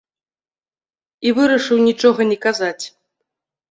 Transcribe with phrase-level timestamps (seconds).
[1.27, 2.79] І вырашыў нічога не казаць.